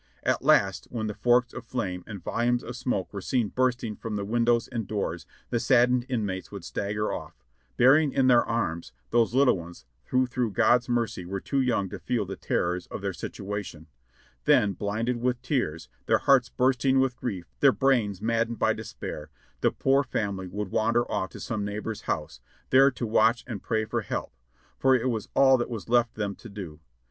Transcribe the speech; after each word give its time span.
At 0.23 0.41
last, 0.41 0.87
when 0.89 1.05
the 1.05 1.13
forks 1.13 1.53
of 1.53 1.63
flame 1.63 2.03
and 2.07 2.23
volumes 2.23 2.63
of 2.63 2.75
smoke 2.75 3.13
were 3.13 3.21
seen 3.21 3.49
bursting 3.49 3.95
from 3.95 4.15
the 4.15 4.25
windows 4.25 4.67
and 4.67 4.87
doors, 4.87 5.27
the 5.51 5.59
saddened 5.59 6.05
in 6.05 6.25
mates 6.25 6.51
would 6.51 6.63
stagger 6.65 7.13
off, 7.13 7.35
bearing 7.77 8.11
in 8.11 8.25
their 8.25 8.43
arms 8.43 8.93
those 9.11 9.35
little 9.35 9.55
ones 9.59 9.85
who 10.05 10.25
through 10.25 10.53
God's 10.53 10.89
mercy 10.89 11.23
were 11.23 11.39
too 11.39 11.61
young 11.61 11.87
to 11.89 11.99
feel 11.99 12.25
the 12.25 12.35
terrors 12.35 12.87
of 12.87 13.01
their 13.03 13.13
situation; 13.13 13.85
then, 14.45 14.73
blinded 14.73 15.17
with 15.17 15.39
tears, 15.43 15.87
their 16.07 16.17
hearts 16.17 16.49
bursting 16.49 16.99
with 16.99 17.15
grief, 17.15 17.45
their 17.59 17.71
brains 17.71 18.23
maddened 18.23 18.57
by 18.57 18.73
despair, 18.73 19.29
the 19.59 19.69
poor 19.69 20.01
family 20.01 20.47
would 20.47 20.71
wander 20.71 21.05
off 21.11 21.29
to 21.29 21.39
some 21.39 21.63
neighbor's 21.63 22.01
house, 22.01 22.41
there 22.71 22.89
to 22.89 23.05
watch 23.05 23.43
and 23.45 23.61
pray 23.61 23.85
for 23.85 24.01
help; 24.01 24.31
for 24.79 24.95
it 24.95 25.11
was 25.11 25.29
all 25.35 25.59
that 25.59 25.69
was 25.69 25.89
left 25.89 26.15
them 26.15 26.33
to 26.33 26.49
do. 26.49 26.79